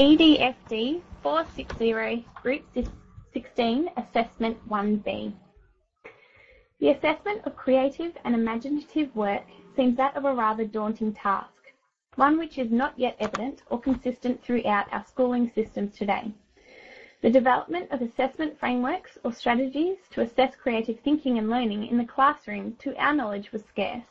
[0.00, 2.62] EDFD 460 Group
[3.34, 5.34] 16 Assessment 1B.
[6.80, 9.44] The assessment of creative and imaginative work
[9.76, 11.52] seems that of a rather daunting task,
[12.14, 16.32] one which is not yet evident or consistent throughout our schooling systems today.
[17.20, 22.06] The development of assessment frameworks or strategies to assess creative thinking and learning in the
[22.06, 24.06] classroom, to our knowledge, was scarce.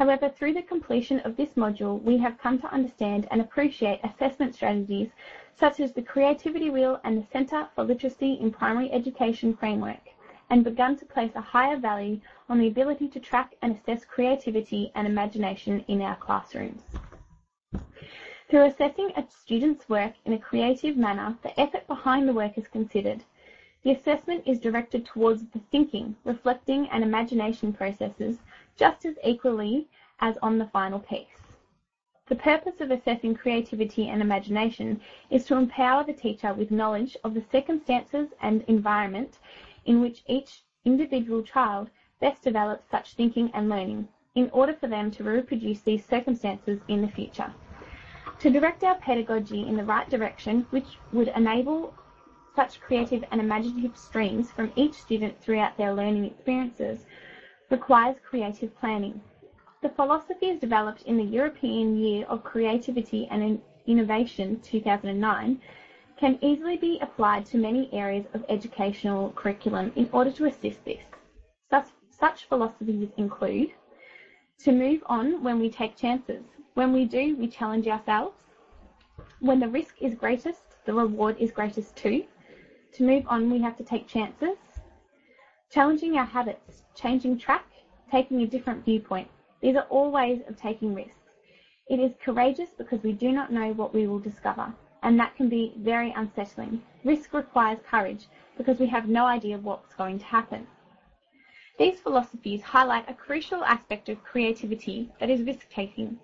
[0.00, 4.54] However, through the completion of this module, we have come to understand and appreciate assessment
[4.54, 5.10] strategies
[5.58, 10.00] such as the Creativity Wheel and the Centre for Literacy in Primary Education framework,
[10.48, 12.18] and begun to place a higher value
[12.48, 16.80] on the ability to track and assess creativity and imagination in our classrooms.
[18.48, 22.66] Through assessing a student's work in a creative manner, the effort behind the work is
[22.68, 23.22] considered.
[23.82, 28.38] The assessment is directed towards the thinking, reflecting, and imagination processes
[28.76, 29.88] just as equally
[30.20, 31.56] as on the final piece.
[32.26, 37.32] The purpose of assessing creativity and imagination is to empower the teacher with knowledge of
[37.32, 39.38] the circumstances and environment
[39.86, 45.10] in which each individual child best develops such thinking and learning, in order for them
[45.10, 47.52] to reproduce these circumstances in the future.
[48.40, 51.94] To direct our pedagogy in the right direction, which would enable
[52.54, 57.06] such creative and imaginative streams from each student throughout their learning experiences,
[57.70, 59.20] requires creative planning.
[59.82, 65.58] The philosophies developed in the European Year of Creativity and Innovation 2009
[66.18, 71.02] can easily be applied to many areas of educational curriculum in order to assist this.
[71.70, 73.70] Such, such philosophies include
[74.58, 76.42] to move on when we take chances,
[76.74, 78.34] when we do, we challenge ourselves.
[79.40, 82.24] When the risk is greatest, the reward is greatest too.
[82.94, 84.56] To move on, we have to take chances.
[85.70, 87.64] Challenging our habits, changing track,
[88.10, 89.28] taking a different viewpoint.
[89.60, 91.14] These are all ways of taking risks.
[91.88, 95.48] It is courageous because we do not know what we will discover, and that can
[95.48, 96.82] be very unsettling.
[97.04, 100.66] Risk requires courage because we have no idea what's going to happen.
[101.78, 106.18] These philosophies highlight a crucial aspect of creativity that is risk taking.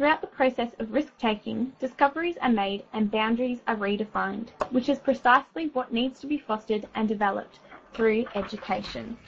[0.00, 5.66] Throughout the process of risk-taking, discoveries are made and boundaries are redefined, which is precisely
[5.74, 7.60] what needs to be fostered and developed
[7.92, 9.18] through education.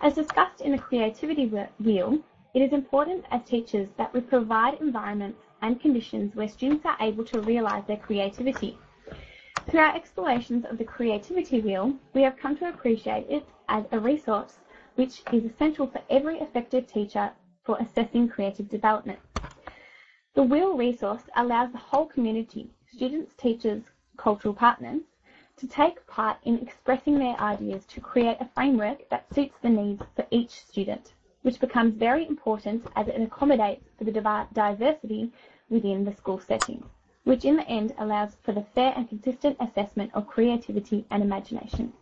[0.00, 1.46] As discussed in the Creativity
[1.78, 2.18] Wheel,
[2.52, 7.22] it is important as teachers that we provide environments and conditions where students are able
[7.26, 8.76] to realise their creativity.
[9.70, 14.00] Through our explorations of the Creativity Wheel, we have come to appreciate it as a
[14.00, 14.58] resource
[14.96, 17.30] which is essential for every effective teacher
[17.66, 19.18] for assessing creative development.
[20.34, 23.82] The Wheel resource allows the whole community, students, teachers,
[24.16, 25.02] cultural partners,
[25.56, 30.02] to take part in expressing their ideas to create a framework that suits the needs
[30.14, 34.12] for each student, which becomes very important as it accommodates for the
[34.52, 35.32] diversity
[35.68, 36.84] within the school setting,
[37.24, 41.92] which in the end allows for the fair and consistent assessment of creativity and imagination.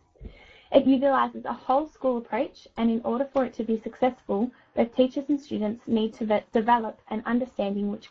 [0.75, 4.93] It utilises a whole school approach and in order for it to be successful, both
[4.97, 8.11] teachers and students need to develop an understanding which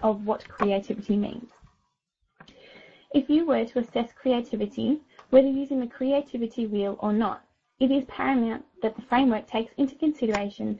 [0.00, 1.50] of what creativity means.
[3.12, 5.00] If you were to assess creativity,
[5.30, 7.42] whether using the creativity wheel or not,
[7.80, 10.78] it is paramount that the framework takes into consideration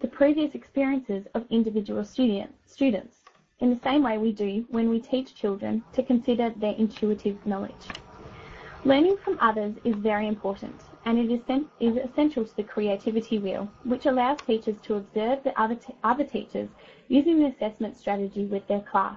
[0.00, 3.24] the previous experiences of individual student, students,
[3.60, 7.88] in the same way we do when we teach children to consider their intuitive knowledge.
[8.84, 11.40] Learning from others is very important, and it is,
[11.78, 16.68] is, essential to the creativity wheel, which allows teachers to observe the other, other teachers
[17.06, 19.16] using the assessment strategy with their class.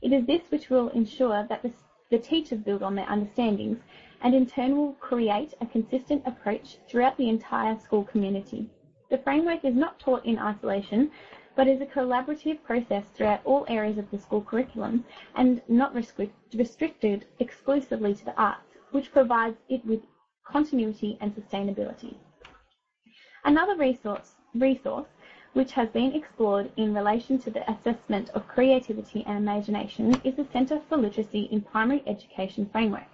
[0.00, 1.70] It is this which will ensure that the,
[2.10, 3.76] the teachers build on their understandings
[4.22, 8.66] and in turn will create a consistent approach throughout the entire school community.
[9.10, 11.10] The framework is not taught in isolation,
[11.54, 15.04] but is a collaborative process throughout all areas of the school curriculum
[15.34, 20.00] and not restricted exclusively to the arts which provides it with
[20.44, 22.14] continuity and sustainability.
[23.44, 25.06] Another resource, resource
[25.52, 30.46] which has been explored in relation to the assessment of creativity and imagination is the
[30.52, 33.06] Centre for Literacy in Primary Education framework.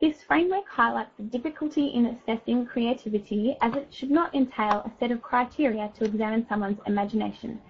[0.00, 5.10] This framework highlights the difficulty in assessing creativity as it should not entail a set
[5.10, 7.60] of criteria to examine someone's imagination.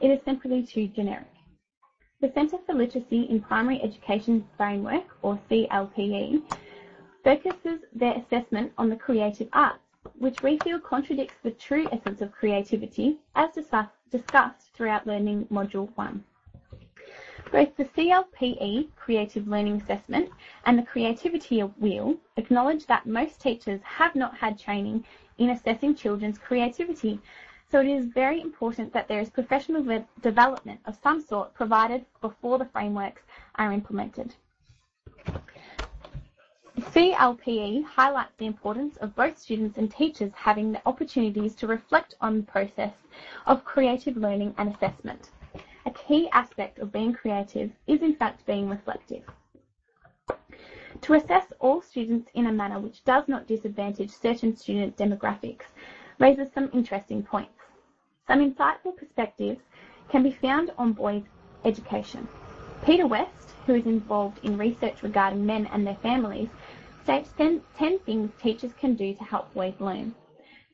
[0.00, 1.28] It is simply too generic.
[2.20, 6.42] The Centre for Literacy in Primary Education Framework, or CLPE,
[7.26, 9.82] focuses their assessment on the creative arts,
[10.16, 13.50] which we feel contradicts the true essence of creativity as
[14.12, 16.22] discussed throughout Learning Module 1.
[17.50, 20.30] Both the CLPE Creative Learning Assessment
[20.66, 25.04] and the Creativity Wheel acknowledge that most teachers have not had training
[25.38, 27.18] in assessing children's creativity
[27.72, 29.82] So it is very important that there is professional
[30.22, 33.22] development of some sort provided before the frameworks
[33.56, 34.36] are implemented.
[36.78, 42.36] CLPE highlights the importance of both students and teachers having the opportunities to reflect on
[42.36, 42.92] the process
[43.46, 45.30] of creative learning and assessment.
[45.86, 49.22] A key aspect of being creative is in fact being reflective.
[51.00, 55.64] To assess all students in a manner which does not disadvantage certain student demographics
[56.18, 57.58] raises some interesting points.
[58.26, 59.62] Some insightful perspectives
[60.10, 61.24] can be found on boys'
[61.64, 62.28] education.
[62.84, 66.48] Peter West, who is involved in research regarding men and their families,
[67.02, 70.14] states 10, 10 things teachers can do to help boys learn,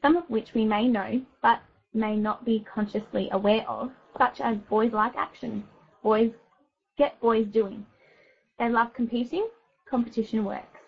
[0.01, 1.61] some of which we may know but
[1.95, 5.65] may not be consciously aware of, such as boys like action.
[6.03, 6.33] Boys
[6.97, 7.87] get boys doing.
[8.59, 9.49] They love competing,
[9.89, 10.81] competition works.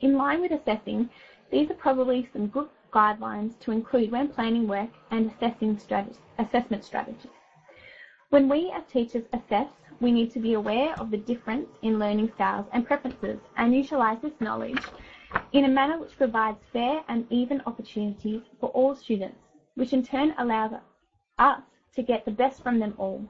[0.00, 1.10] In line with assessing,
[1.50, 6.84] these are probably some good guidelines to include when planning work and assessing strategy, assessment
[6.84, 7.30] strategies.
[8.30, 9.66] When we as teachers assess,
[10.00, 14.20] we need to be aware of the difference in learning styles and preferences and utilise
[14.22, 14.80] this knowledge
[15.52, 19.36] in a manner which provides fair and even opportunities for all students,
[19.74, 20.74] which in turn allows
[21.40, 21.60] us
[21.96, 23.20] to get the best from them all.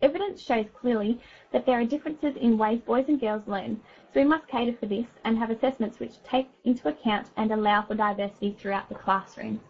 [0.00, 1.20] Evidence shows clearly
[1.52, 3.78] that there are differences in ways boys and girls learn,
[4.14, 7.82] so we must cater for this and have assessments which take into account and allow
[7.82, 9.60] for diversity throughout the classroom.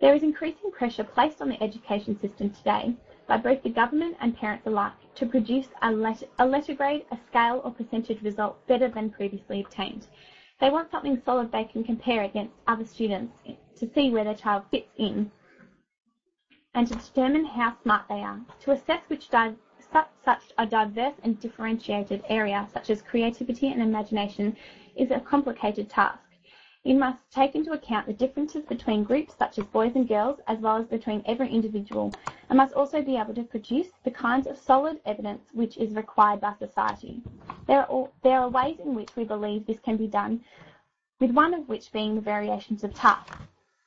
[0.00, 2.94] There is increasing pressure placed on the education system today
[3.26, 7.18] by both the government and parents alike to produce a letter, a letter grade, a
[7.28, 10.06] scale or percentage result better than previously obtained.
[10.60, 13.32] They want something solid they can compare against other students
[13.76, 15.28] to see where their child fits in
[16.74, 18.40] and to determine how smart they are.
[18.60, 19.54] To assess which di-
[20.24, 24.54] such a diverse and differentiated area such as creativity and imagination
[24.96, 26.18] is a complicated task.
[26.84, 30.60] You must take into account the differences between groups such as boys and girls, as
[30.60, 32.12] well as between every individual,
[32.48, 36.40] and must also be able to produce the kinds of solid evidence which is required
[36.40, 37.20] by society.
[37.66, 40.44] There are, all, there are ways in which we believe this can be done,
[41.18, 43.36] with one of which being the variations of task.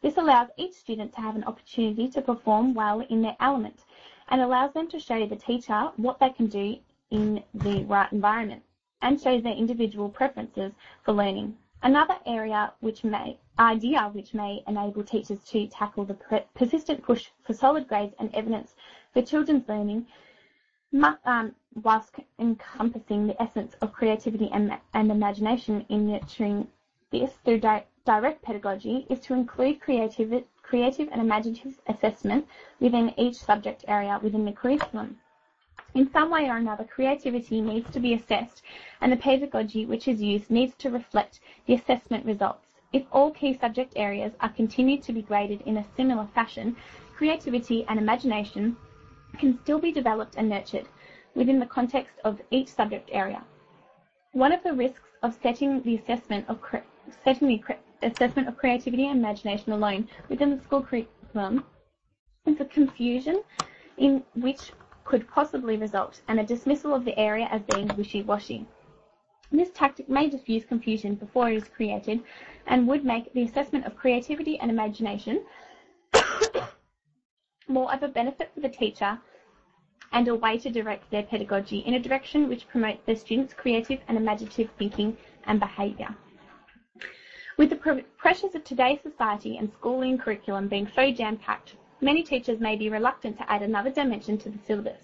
[0.02, 3.86] This allows each student to have an opportunity to perform well in their element
[4.28, 6.78] and allows them to show the teacher what they can do
[7.10, 8.64] in the right environment
[9.02, 10.74] and shows their individual preferences
[11.04, 11.56] for learning.
[11.84, 16.14] Another area which may idea which may enable teachers to tackle the
[16.54, 18.76] persistent push for solid grades and evidence
[19.14, 20.06] for children's learning
[21.26, 26.68] um, whilst encompassing the essence of creativity and, and imagination in nurturing
[27.12, 32.48] this through di direct pedagogy is to include creative, creative and imaginative assessment
[32.80, 35.20] within each subject area within the curriculum.
[35.94, 38.62] In some way or another, creativity needs to be assessed
[39.02, 42.66] and the pedagogy which is used needs to reflect the assessment results.
[42.94, 46.78] If all key subject areas are continued to be graded in a similar fashion,
[47.16, 48.78] creativity and imagination
[49.38, 50.88] can still be developed and nurtured
[51.36, 53.44] within the context of each subject area.
[54.32, 56.60] One of the risks of setting the assessment of
[57.24, 57.62] setting the
[58.02, 61.66] assessment of creativity and imagination alone within the school curriculum
[62.46, 63.44] is the confusion
[63.98, 64.72] in which
[65.12, 68.66] could possibly result and a dismissal of the area as being wishy-washy.
[69.52, 72.24] This tactic may diffuse confusion before it is created
[72.66, 75.44] and would make the assessment of creativity and imagination
[77.68, 79.20] more of a benefit for the teacher
[80.14, 84.00] and a way to direct their pedagogy in a direction which promotes the students' creative
[84.08, 86.16] and imaginative thinking and behaviour.
[87.58, 92.76] With the pressures of today's society and schooling curriculum being so jam-packed many teachers may
[92.76, 95.02] be reluctant to add another dimension to the syllabus.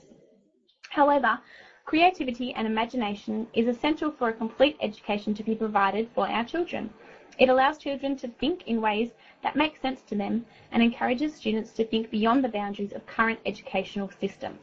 [0.90, 1.40] However,
[1.86, 6.90] creativity and imagination is essential for a complete education to be provided for our children.
[7.38, 9.10] It allows children to think in ways
[9.44, 13.40] that make sense to them and encourages students to think beyond the boundaries of current
[13.46, 14.60] educational systems.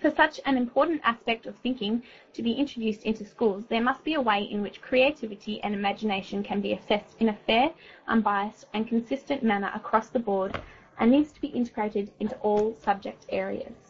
[0.00, 2.02] For such an important aspect of thinking
[2.32, 6.42] to be introduced into schools, there must be a way in which creativity and imagination
[6.42, 7.70] can be assessed in a fair,
[8.06, 10.60] unbiased and consistent manner across the board
[10.98, 13.87] and needs to be integrated into all subject areas.